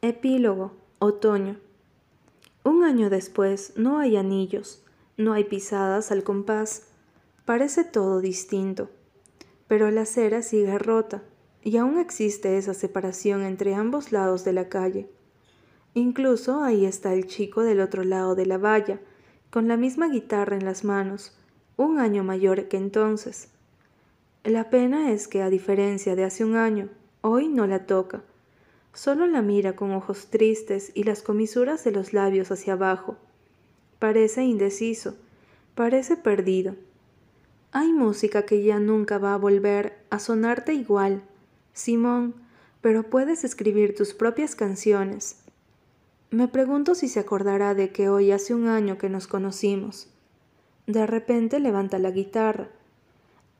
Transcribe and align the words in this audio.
Epílogo, 0.00 0.76
otoño. 1.00 1.56
Un 2.62 2.84
año 2.84 3.10
después 3.10 3.72
no 3.74 3.98
hay 3.98 4.16
anillos, 4.16 4.84
no 5.16 5.32
hay 5.32 5.42
pisadas 5.42 6.12
al 6.12 6.22
compás, 6.22 6.86
parece 7.44 7.82
todo 7.82 8.20
distinto, 8.20 8.90
pero 9.66 9.90
la 9.90 10.02
acera 10.02 10.42
sigue 10.42 10.78
rota 10.78 11.24
y 11.64 11.78
aún 11.78 11.98
existe 11.98 12.58
esa 12.58 12.74
separación 12.74 13.42
entre 13.42 13.74
ambos 13.74 14.12
lados 14.12 14.44
de 14.44 14.52
la 14.52 14.68
calle. 14.68 15.10
Incluso 15.94 16.62
ahí 16.62 16.86
está 16.86 17.12
el 17.12 17.26
chico 17.26 17.62
del 17.62 17.80
otro 17.80 18.04
lado 18.04 18.36
de 18.36 18.46
la 18.46 18.56
valla, 18.56 19.00
con 19.50 19.66
la 19.66 19.76
misma 19.76 20.08
guitarra 20.08 20.54
en 20.54 20.64
las 20.64 20.84
manos, 20.84 21.36
un 21.76 21.98
año 21.98 22.22
mayor 22.22 22.68
que 22.68 22.76
entonces. 22.76 23.48
La 24.44 24.70
pena 24.70 25.10
es 25.10 25.26
que, 25.26 25.42
a 25.42 25.50
diferencia 25.50 26.14
de 26.14 26.22
hace 26.22 26.44
un 26.44 26.54
año, 26.54 26.88
hoy 27.20 27.48
no 27.48 27.66
la 27.66 27.84
toca 27.86 28.22
Solo 28.98 29.28
la 29.28 29.42
mira 29.42 29.76
con 29.76 29.92
ojos 29.92 30.26
tristes 30.26 30.90
y 30.92 31.04
las 31.04 31.22
comisuras 31.22 31.84
de 31.84 31.92
los 31.92 32.12
labios 32.12 32.50
hacia 32.50 32.72
abajo. 32.72 33.16
Parece 34.00 34.42
indeciso, 34.42 35.14
parece 35.76 36.16
perdido. 36.16 36.74
Hay 37.70 37.92
música 37.92 38.44
que 38.44 38.64
ya 38.64 38.80
nunca 38.80 39.18
va 39.18 39.34
a 39.34 39.38
volver 39.38 39.96
a 40.10 40.18
sonarte 40.18 40.74
igual, 40.74 41.22
Simón, 41.72 42.34
pero 42.80 43.04
puedes 43.04 43.44
escribir 43.44 43.94
tus 43.94 44.14
propias 44.14 44.56
canciones. 44.56 45.36
Me 46.32 46.48
pregunto 46.48 46.96
si 46.96 47.06
se 47.06 47.20
acordará 47.20 47.74
de 47.74 47.92
que 47.92 48.08
hoy 48.08 48.32
hace 48.32 48.52
un 48.52 48.66
año 48.66 48.98
que 48.98 49.08
nos 49.08 49.28
conocimos. 49.28 50.08
De 50.88 51.06
repente 51.06 51.60
levanta 51.60 52.00
la 52.00 52.10
guitarra. 52.10 52.66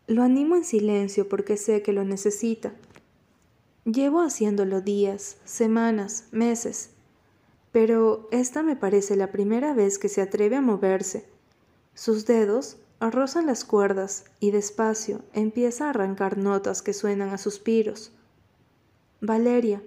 Lo 0.08 0.24
animo 0.24 0.56
en 0.56 0.64
silencio 0.64 1.28
porque 1.28 1.56
sé 1.56 1.80
que 1.82 1.92
lo 1.92 2.02
necesita. 2.02 2.72
Llevo 3.90 4.20
haciéndolo 4.20 4.82
días, 4.82 5.38
semanas, 5.46 6.26
meses, 6.30 6.90
pero 7.72 8.28
esta 8.32 8.62
me 8.62 8.76
parece 8.76 9.16
la 9.16 9.32
primera 9.32 9.72
vez 9.72 9.98
que 9.98 10.10
se 10.10 10.20
atreve 10.20 10.56
a 10.56 10.60
moverse. 10.60 11.24
Sus 11.94 12.26
dedos 12.26 12.76
rozan 13.00 13.46
las 13.46 13.64
cuerdas 13.64 14.26
y 14.40 14.50
despacio 14.50 15.22
empieza 15.32 15.86
a 15.86 15.90
arrancar 15.90 16.36
notas 16.36 16.82
que 16.82 16.92
suenan 16.92 17.30
a 17.30 17.38
suspiros. 17.38 18.12
Valeria, 19.22 19.80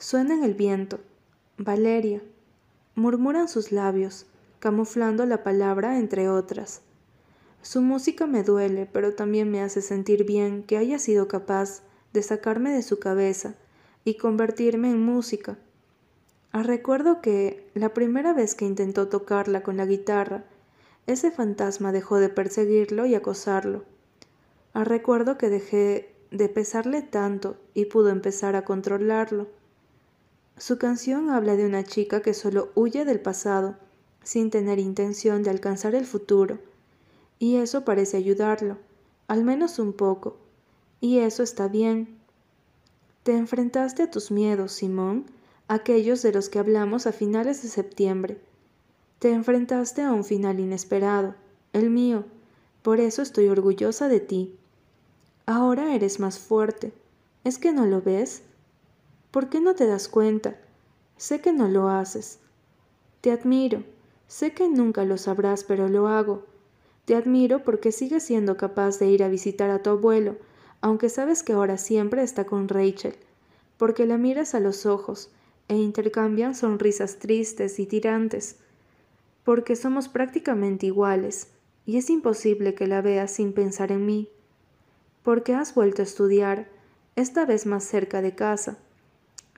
suena 0.00 0.34
en 0.34 0.42
el 0.42 0.54
viento. 0.54 0.98
Valeria, 1.58 2.20
murmuran 2.96 3.46
sus 3.46 3.70
labios, 3.70 4.26
camuflando 4.58 5.26
la 5.26 5.44
palabra 5.44 6.00
entre 6.00 6.28
otras. 6.28 6.80
Su 7.62 7.82
música 7.82 8.26
me 8.26 8.42
duele, 8.42 8.88
pero 8.92 9.14
también 9.14 9.48
me 9.48 9.62
hace 9.62 9.80
sentir 9.80 10.24
bien 10.24 10.64
que 10.64 10.76
haya 10.76 10.98
sido 10.98 11.28
capaz 11.28 11.82
de 12.12 12.22
sacarme 12.22 12.72
de 12.72 12.82
su 12.82 12.98
cabeza 12.98 13.54
y 14.04 14.14
convertirme 14.14 14.90
en 14.90 15.00
música. 15.00 15.58
Ah, 16.52 16.62
recuerdo 16.62 17.20
que 17.20 17.68
la 17.74 17.92
primera 17.92 18.32
vez 18.32 18.54
que 18.54 18.64
intentó 18.64 19.08
tocarla 19.08 19.62
con 19.62 19.76
la 19.76 19.86
guitarra, 19.86 20.44
ese 21.06 21.30
fantasma 21.30 21.92
dejó 21.92 22.16
de 22.16 22.28
perseguirlo 22.28 23.06
y 23.06 23.14
acosarlo. 23.14 23.84
Ah, 24.72 24.84
recuerdo 24.84 25.38
que 25.38 25.50
dejé 25.50 26.14
de 26.30 26.48
pesarle 26.48 27.02
tanto 27.02 27.56
y 27.74 27.86
pudo 27.86 28.10
empezar 28.10 28.56
a 28.56 28.64
controlarlo. 28.64 29.48
Su 30.56 30.78
canción 30.78 31.30
habla 31.30 31.56
de 31.56 31.66
una 31.66 31.84
chica 31.84 32.20
que 32.20 32.34
solo 32.34 32.70
huye 32.74 33.04
del 33.04 33.20
pasado, 33.20 33.76
sin 34.22 34.50
tener 34.50 34.78
intención 34.78 35.42
de 35.42 35.50
alcanzar 35.50 35.94
el 35.94 36.04
futuro, 36.04 36.58
y 37.38 37.56
eso 37.56 37.84
parece 37.84 38.16
ayudarlo, 38.16 38.78
al 39.28 39.44
menos 39.44 39.78
un 39.78 39.92
poco, 39.92 40.36
y 41.00 41.18
eso 41.18 41.42
está 41.42 41.68
bien. 41.68 42.18
Te 43.22 43.36
enfrentaste 43.36 44.04
a 44.04 44.10
tus 44.10 44.30
miedos, 44.30 44.72
Simón, 44.72 45.26
aquellos 45.68 46.22
de 46.22 46.32
los 46.32 46.48
que 46.48 46.58
hablamos 46.58 47.06
a 47.06 47.12
finales 47.12 47.62
de 47.62 47.68
septiembre. 47.68 48.40
Te 49.18 49.32
enfrentaste 49.32 50.02
a 50.02 50.12
un 50.12 50.24
final 50.24 50.60
inesperado, 50.60 51.34
el 51.72 51.90
mío, 51.90 52.24
por 52.82 53.00
eso 53.00 53.22
estoy 53.22 53.48
orgullosa 53.48 54.08
de 54.08 54.20
ti. 54.20 54.56
Ahora 55.46 55.94
eres 55.94 56.20
más 56.20 56.38
fuerte. 56.38 56.92
¿Es 57.44 57.58
que 57.58 57.72
no 57.72 57.86
lo 57.86 58.02
ves? 58.02 58.42
¿Por 59.30 59.48
qué 59.48 59.60
no 59.60 59.74
te 59.74 59.86
das 59.86 60.08
cuenta? 60.08 60.56
Sé 61.16 61.40
que 61.40 61.52
no 61.52 61.68
lo 61.68 61.88
haces. 61.88 62.38
Te 63.20 63.32
admiro. 63.32 63.82
Sé 64.26 64.52
que 64.52 64.68
nunca 64.68 65.04
lo 65.04 65.18
sabrás, 65.18 65.64
pero 65.64 65.88
lo 65.88 66.08
hago. 66.08 66.44
Te 67.04 67.14
admiro 67.14 67.64
porque 67.64 67.92
sigues 67.92 68.22
siendo 68.22 68.56
capaz 68.56 68.98
de 68.98 69.08
ir 69.08 69.22
a 69.22 69.28
visitar 69.28 69.70
a 69.70 69.82
tu 69.82 69.90
abuelo 69.90 70.36
aunque 70.80 71.08
sabes 71.08 71.42
que 71.42 71.52
ahora 71.52 71.76
siempre 71.78 72.22
está 72.22 72.44
con 72.44 72.68
Rachel, 72.68 73.16
porque 73.76 74.06
la 74.06 74.18
miras 74.18 74.54
a 74.54 74.60
los 74.60 74.86
ojos 74.86 75.30
e 75.68 75.76
intercambian 75.76 76.54
sonrisas 76.54 77.18
tristes 77.18 77.78
y 77.78 77.86
tirantes, 77.86 78.56
porque 79.44 79.76
somos 79.76 80.08
prácticamente 80.08 80.86
iguales 80.86 81.48
y 81.86 81.96
es 81.96 82.10
imposible 82.10 82.74
que 82.74 82.86
la 82.86 83.00
veas 83.00 83.30
sin 83.30 83.52
pensar 83.52 83.92
en 83.92 84.04
mí, 84.04 84.28
porque 85.22 85.54
has 85.54 85.74
vuelto 85.74 86.02
a 86.02 86.04
estudiar, 86.04 86.68
esta 87.16 87.44
vez 87.46 87.66
más 87.66 87.84
cerca 87.84 88.22
de 88.22 88.34
casa, 88.34 88.78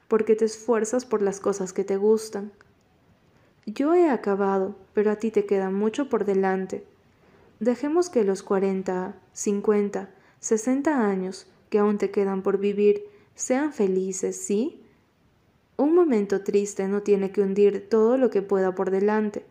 porque 0.08 0.34
te 0.34 0.44
esfuerzas 0.44 1.04
por 1.04 1.22
las 1.22 1.40
cosas 1.40 1.72
que 1.72 1.84
te 1.84 1.96
gustan. 1.96 2.52
Yo 3.66 3.94
he 3.94 4.08
acabado, 4.08 4.74
pero 4.94 5.10
a 5.10 5.16
ti 5.16 5.30
te 5.30 5.44
queda 5.44 5.70
mucho 5.70 6.08
por 6.08 6.24
delante. 6.24 6.84
Dejemos 7.60 8.08
que 8.08 8.24
los 8.24 8.42
cuarenta, 8.42 9.14
cincuenta, 9.32 10.08
60 10.40 11.06
años 11.06 11.46
que 11.68 11.78
aún 11.78 11.98
te 11.98 12.10
quedan 12.10 12.42
por 12.42 12.58
vivir 12.58 13.04
sean 13.34 13.72
felices, 13.72 14.36
¿sí? 14.36 14.82
Un 15.76 15.94
momento 15.94 16.42
triste 16.42 16.88
no 16.88 17.02
tiene 17.02 17.30
que 17.30 17.40
hundir 17.42 17.88
todo 17.88 18.18
lo 18.18 18.28
que 18.30 18.42
pueda 18.42 18.74
por 18.74 18.90
delante. 18.90 19.46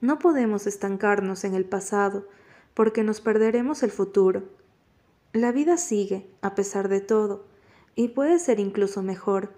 No 0.00 0.18
podemos 0.18 0.66
estancarnos 0.66 1.44
en 1.44 1.54
el 1.54 1.64
pasado, 1.64 2.26
porque 2.74 3.02
nos 3.02 3.20
perderemos 3.20 3.82
el 3.82 3.90
futuro. 3.90 4.44
La 5.32 5.52
vida 5.52 5.76
sigue, 5.76 6.26
a 6.40 6.54
pesar 6.54 6.88
de 6.88 7.00
todo, 7.00 7.44
y 7.94 8.08
puede 8.08 8.38
ser 8.38 8.60
incluso 8.60 9.02
mejor. 9.02 9.52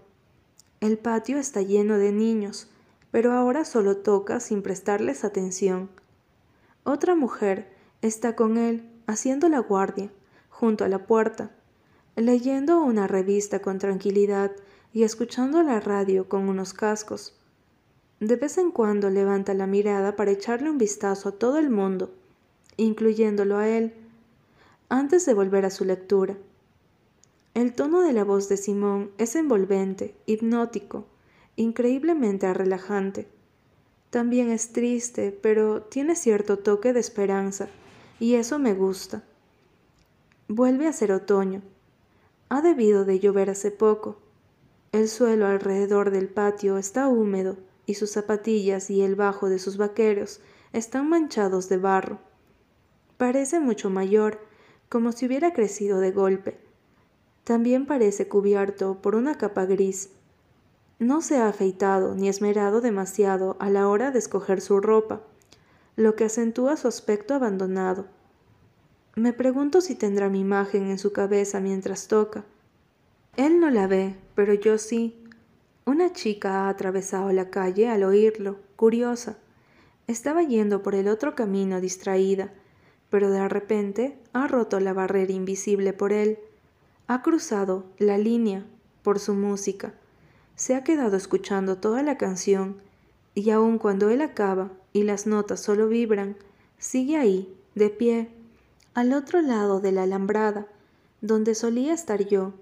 El 0.81 0.99
patio 0.99 1.39
está 1.39 1.63
lleno 1.63 1.99
de 1.99 2.11
niños, 2.11 2.69
pero 3.11 3.33
ahora 3.33 3.65
solo 3.65 3.99
toca 3.99 4.41
sin 4.41 4.63
prestarles 4.63 5.23
atención. 5.23 5.91
Otra 6.83 7.15
mujer 7.15 7.73
está 8.01 8.35
con 8.35 8.57
él 8.57 8.92
haciendo 9.07 9.49
la 9.49 9.61
guardia, 9.61 10.11
junto 10.49 10.85
a 10.85 10.89
la 10.89 11.07
puerta, 11.07 11.51
leyendo 12.17 12.81
una 12.81 13.07
revista 13.07 13.61
con 13.61 13.79
tranquilidad 13.79 14.53
y 14.93 15.03
escuchando 15.03 15.63
la 15.63 15.81
radio 15.81 16.29
con 16.29 16.49
unos 16.49 16.75
cascos. 16.75 17.35
De 18.21 18.37
vez 18.37 18.59
en 18.59 18.71
cuando 18.71 19.11
levanta 19.11 19.55
la 19.55 19.67
mirada 19.67 20.15
para 20.15 20.31
echarle 20.31 20.71
un 20.71 20.79
vistazo 20.79 21.31
a 21.31 21.33
todo 21.33 21.59
el 21.59 21.71
mundo, 21.71 22.13
incluyéndolo 22.77 23.57
a 23.57 23.69
él, 23.69 23.95
antes 24.89 25.27
de 25.27 25.35
volver 25.35 25.65
a 25.65 25.71
su 25.71 25.85
lectura. 25.85 26.37
El 27.55 27.75
tono 27.75 28.03
de 28.03 28.13
la 28.13 28.25
voz 28.25 28.49
de 28.49 28.57
Simón 28.57 29.11
es 29.19 29.37
envolvente, 29.37 30.15
hipnótico, 30.27 31.07
increíblemente 31.57 32.53
relajante. 32.55 33.27
También 34.11 34.51
es 34.51 34.73
triste, 34.73 35.33
pero 35.33 35.83
tiene 35.83 36.15
cierto 36.15 36.59
toque 36.59 36.93
de 36.93 37.01
esperanza, 37.01 37.69
y 38.23 38.37
eso 38.37 38.61
me 38.61 38.73
gusta. 38.73 39.25
Vuelve 40.47 40.87
a 40.87 40.93
ser 40.93 41.11
otoño. 41.11 41.61
Ha 42.51 42.63
debido 42.63 43.05
de 43.05 43.19
llover 43.19 43.51
hace 43.51 43.73
poco. 43.73 44.19
El 44.93 45.09
suelo 45.09 45.49
alrededor 45.49 46.13
del 46.13 46.29
patio 46.29 46.79
está 46.79 47.09
húmedo 47.09 47.57
y 47.85 47.95
sus 47.95 48.13
zapatillas 48.13 48.91
y 48.91 49.03
el 49.03 49.17
bajo 49.17 49.49
de 49.49 49.59
sus 49.59 49.77
vaqueros 49.77 50.41
están 50.73 51.09
manchados 51.09 51.69
de 51.69 51.79
barro. 51.79 52.21
Parece 53.17 53.59
mucho 53.59 53.91
mayor, 53.91 54.39
como 54.89 55.11
si 55.11 55.27
hubiera 55.27 55.53
crecido 55.53 55.99
de 55.99 56.13
golpe. 56.13 56.61
También 57.43 57.87
parece 57.87 58.29
cubierto 58.29 59.03
por 59.03 59.17
una 59.17 59.37
capa 59.37 59.67
gris. 59.67 60.11
No 61.01 61.23
se 61.23 61.39
ha 61.39 61.49
afeitado 61.49 62.15
ni 62.15 62.29
esmerado 62.29 62.81
demasiado 62.81 63.57
a 63.59 63.69
la 63.69 63.89
hora 63.89 64.13
de 64.13 64.21
escoger 64.21 64.61
su 64.61 64.79
ropa, 64.79 65.23
lo 65.97 66.17
que 66.17 66.25
acentúa 66.25 66.77
su 66.77 66.89
aspecto 66.89 67.35
abandonado. 67.35 68.07
Me 69.15 69.33
pregunto 69.33 69.81
si 69.81 69.95
tendrá 69.95 70.31
mi 70.31 70.41
imagen 70.41 70.89
en 70.89 70.99
su 70.99 71.13
cabeza 71.13 71.61
mientras 71.61 72.09
toca. 72.09 72.45
Él 73.37 73.61
no 73.61 73.71
la 73.71 73.87
ve, 73.87 74.15
pero 74.35 74.55
yo 74.55 74.79
sí. 74.79 75.19
Una 75.85 76.13
chica 76.13 76.65
ha 76.65 76.69
atravesado 76.69 77.31
la 77.33 77.51
calle 77.51 77.89
al 77.89 78.05
oírlo, 78.05 78.59
curiosa. 78.77 79.37
Estaba 80.07 80.43
yendo 80.43 80.83
por 80.83 80.95
el 80.95 81.09
otro 81.09 81.35
camino 81.35 81.81
distraída, 81.81 82.53
pero 83.11 83.31
de 83.31 83.47
repente 83.49 84.17
ha 84.33 84.49
roto 84.49 84.81
la 84.81 84.95
barrera 84.95 85.33
invisible 85.33 85.93
por 85.93 86.13
él. 86.13 86.39
Ha 87.07 87.21
cruzado 87.23 87.85
la 87.99 88.17
línea 88.17 88.65
por 89.03 89.19
su 89.19 89.35
música. 89.35 89.93
Se 90.57 90.75
ha 90.75 90.85
quedado 90.85 91.17
escuchando 91.17 91.77
toda 91.79 92.03
la 92.03 92.17
canción 92.17 92.81
y 93.35 93.51
aun 93.51 93.79
cuando 93.79 94.11
él 94.11 94.21
acaba 94.21 94.71
y 94.93 95.05
las 95.05 95.27
notas 95.27 95.61
solo 95.61 95.89
vibran, 95.89 96.37
sigue 96.79 97.17
ahí, 97.17 97.55
de 97.75 97.91
pie, 97.91 98.31
al 98.95 99.13
otro 99.15 99.41
lado 99.41 99.81
de 99.81 99.93
la 99.93 100.03
alambrada, 100.03 100.67
donde 101.21 101.55
solía 101.55 101.95
estar 101.95 102.27
yo. 102.27 102.53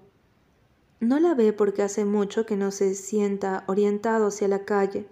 No 1.01 1.19
la 1.19 1.33
ve 1.33 1.51
porque 1.51 1.81
hace 1.81 2.05
mucho 2.05 2.45
que 2.45 2.55
no 2.55 2.71
se 2.71 2.93
sienta 2.93 3.63
orientado 3.67 4.27
hacia 4.27 4.47
la 4.47 4.65
calle. 4.65 5.07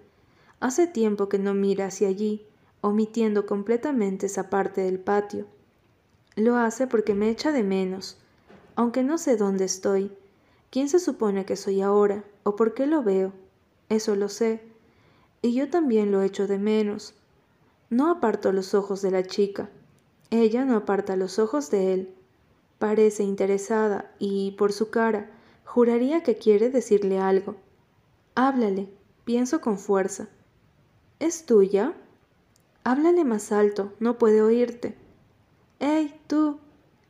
Hace 0.60 0.86
tiempo 0.86 1.28
que 1.28 1.38
no 1.38 1.52
mira 1.52 1.86
hacia 1.86 2.08
allí, 2.08 2.46
omitiendo 2.80 3.44
completamente 3.44 4.26
esa 4.26 4.48
parte 4.48 4.82
del 4.82 5.00
patio. 5.00 5.46
Lo 6.36 6.56
hace 6.56 6.86
porque 6.86 7.14
me 7.14 7.28
echa 7.28 7.50
de 7.50 7.64
menos, 7.64 8.18
aunque 8.76 9.02
no 9.02 9.18
sé 9.18 9.36
dónde 9.36 9.64
estoy. 9.64 10.12
¿Quién 10.70 10.88
se 10.88 11.00
supone 11.00 11.44
que 11.44 11.56
soy 11.56 11.82
ahora? 11.82 12.24
¿O 12.44 12.54
por 12.54 12.72
qué 12.72 12.86
lo 12.86 13.02
veo? 13.02 13.32
Eso 13.88 14.14
lo 14.14 14.28
sé. 14.28 14.69
Y 15.42 15.54
yo 15.54 15.70
también 15.70 16.12
lo 16.12 16.22
echo 16.22 16.46
de 16.46 16.58
menos. 16.58 17.14
No 17.88 18.10
aparto 18.10 18.52
los 18.52 18.74
ojos 18.74 19.02
de 19.02 19.10
la 19.10 19.24
chica. 19.24 19.70
Ella 20.30 20.64
no 20.64 20.76
aparta 20.76 21.16
los 21.16 21.38
ojos 21.38 21.70
de 21.70 21.94
él. 21.94 22.14
Parece 22.78 23.24
interesada 23.24 24.12
y, 24.18 24.52
por 24.52 24.72
su 24.72 24.90
cara, 24.90 25.30
juraría 25.64 26.22
que 26.22 26.36
quiere 26.36 26.70
decirle 26.70 27.18
algo. 27.18 27.56
Háblale, 28.34 28.88
pienso 29.24 29.60
con 29.60 29.78
fuerza. 29.78 30.28
¿Es 31.18 31.46
tuya? 31.46 31.94
Háblale 32.84 33.24
más 33.24 33.52
alto, 33.52 33.92
no 33.98 34.18
puede 34.18 34.40
oírte. 34.40 34.94
¡Ey, 35.78 36.18
tú! 36.26 36.58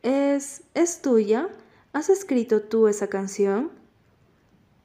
¿Es... 0.02 0.62
es 0.74 1.02
tuya? 1.02 1.48
¿Has 1.92 2.08
escrito 2.08 2.62
tú 2.62 2.88
esa 2.88 3.08
canción? 3.08 3.70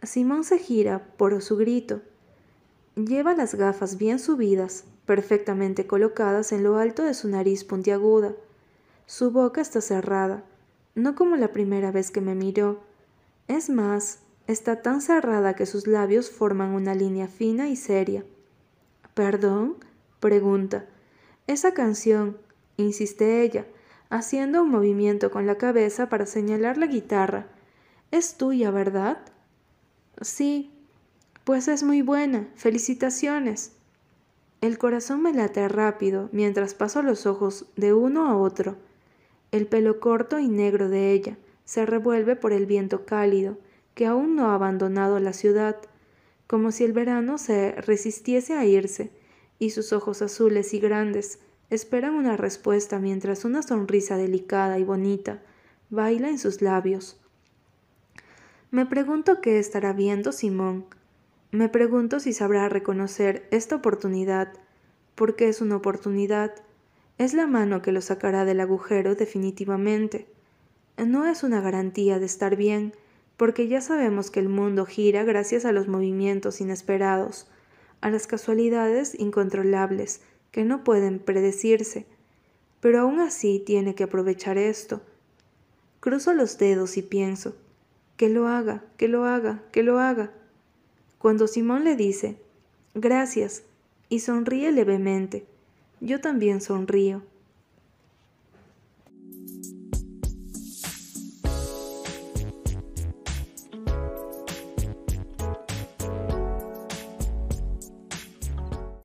Simón 0.04 0.44
se 0.44 0.60
gira 0.60 1.08
por 1.18 1.42
su 1.42 1.56
grito. 1.56 2.02
Lleva 2.96 3.36
las 3.36 3.56
gafas 3.56 3.98
bien 3.98 4.20
subidas, 4.20 4.86
perfectamente 5.06 5.86
colocadas 5.86 6.54
en 6.54 6.64
lo 6.64 6.78
alto 6.78 7.04
de 7.04 7.14
su 7.14 7.28
nariz 7.28 7.66
puntiaguda. 7.66 8.34
Su 9.06 9.32
boca 9.32 9.60
está 9.60 9.82
cerrada, 9.82 10.46
no 10.96 11.14
como 11.14 11.36
la 11.36 11.50
primera 11.50 11.92
vez 11.92 12.10
que 12.10 12.22
me 12.22 12.36
miró. 12.36 12.80
Es 13.50 13.70
más, 13.70 14.20
está 14.48 14.82
tan 14.82 15.02
cerrada 15.02 15.56
que 15.56 15.66
sus 15.66 15.88
labios 15.88 16.32
forman 16.32 16.72
una 16.72 16.96
línea 16.96 17.28
fina 17.28 17.68
y 17.68 17.76
seria. 17.76 18.24
¿Perdón? 19.14 19.76
pregunta. 20.22 20.86
Esa 21.48 21.74
canción, 21.74 22.38
insiste 22.78 23.42
ella, 23.44 23.66
haciendo 24.10 24.64
un 24.64 24.70
movimiento 24.70 25.32
con 25.32 25.46
la 25.46 25.58
cabeza 25.58 26.08
para 26.08 26.26
señalar 26.26 26.78
la 26.78 26.88
guitarra. 26.88 27.48
Es 28.12 28.38
tuya, 28.38 28.72
¿verdad? 28.72 29.18
Sí. 30.22 30.75
Pues 31.46 31.68
es 31.68 31.84
muy 31.84 32.02
buena. 32.02 32.48
Felicitaciones. 32.56 33.74
El 34.62 34.80
corazón 34.80 35.22
me 35.22 35.32
late 35.32 35.68
rápido 35.68 36.28
mientras 36.32 36.74
paso 36.74 37.04
los 37.04 37.28
ojos 37.28 37.68
de 37.76 37.94
uno 37.94 38.28
a 38.28 38.36
otro. 38.36 38.78
El 39.52 39.68
pelo 39.68 40.00
corto 40.00 40.40
y 40.40 40.48
negro 40.48 40.90
de 40.90 41.12
ella 41.12 41.38
se 41.64 41.86
revuelve 41.86 42.36
por 42.36 42.52
el 42.52 42.66
viento 42.66 43.06
cálido 43.06 43.60
que 43.94 44.08
aún 44.08 44.36
no 44.36 44.50
ha 44.50 44.56
abandonado 44.56 45.20
la 45.20 45.34
ciudad, 45.34 45.78
como 46.48 46.72
si 46.72 46.84
el 46.84 46.94
verano 46.94 47.38
se 47.38 47.74
resistiese 47.74 48.54
a 48.54 48.66
irse, 48.66 49.12
y 49.60 49.70
sus 49.70 49.94
ojos 49.94 50.24
azules 50.24 50.74
y 50.74 50.80
grandes 50.80 51.38
esperan 51.70 52.16
una 52.16 52.38
respuesta 52.38 52.98
mientras 52.98 53.46
una 53.46 53.62
sonrisa 53.62 54.18
delicada 54.18 54.80
y 54.80 54.84
bonita 54.84 55.44
baila 55.92 56.28
en 56.30 56.40
sus 56.40 56.64
labios. 56.64 57.18
Me 58.72 58.88
pregunto 58.88 59.42
qué 59.42 59.60
estará 59.60 59.94
viendo 59.94 60.32
Simón. 60.32 60.86
Me 61.52 61.70
pregunto 61.70 62.20
si 62.20 62.34
sabrá 62.34 62.70
reconocer 62.70 63.48
esta 63.52 63.76
oportunidad, 63.76 64.54
porque 65.16 65.48
es 65.48 65.62
una 65.62 65.78
oportunidad. 65.78 66.54
Es 67.18 67.34
la 67.34 67.48
mano 67.48 67.82
que 67.82 67.92
lo 67.92 68.02
sacará 68.02 68.46
del 68.46 68.60
agujero 68.60 69.16
definitivamente. 69.16 70.28
No 70.98 71.26
es 71.26 71.44
una 71.44 71.62
garantía 71.62 72.20
de 72.20 72.26
estar 72.26 72.56
bien, 72.56 72.94
porque 73.38 73.68
ya 73.68 73.82
sabemos 73.82 74.32
que 74.32 74.40
el 74.40 74.50
mundo 74.50 74.86
gira 74.86 75.24
gracias 75.24 75.66
a 75.66 75.72
los 75.72 75.88
movimientos 75.88 76.62
inesperados, 76.62 77.48
a 78.02 78.10
las 78.10 78.28
casualidades 78.28 79.18
incontrolables 79.20 80.22
que 80.52 80.64
no 80.64 80.84
pueden 80.84 81.20
predecirse, 81.20 82.06
pero 82.80 83.00
aún 83.00 83.20
así 83.20 83.62
tiene 83.66 83.96
que 83.96 84.04
aprovechar 84.04 84.58
esto. 84.58 85.02
Cruzo 86.00 86.34
los 86.34 86.58
dedos 86.58 86.98
y 86.98 87.02
pienso, 87.02 87.56
que 88.16 88.30
lo 88.30 88.48
haga, 88.48 88.84
que 88.96 89.08
lo 89.08 89.26
haga, 89.26 89.64
que 89.72 89.84
lo 89.84 90.00
haga. 90.00 90.32
Cuando 91.18 91.48
Simón 91.48 91.84
le 91.84 91.96
dice, 91.96 92.38
gracias, 92.94 93.64
y 94.10 94.20
sonríe 94.20 94.72
levemente, 94.72 95.46
yo 96.00 96.22
también 96.22 96.62
sonrío. 96.62 97.24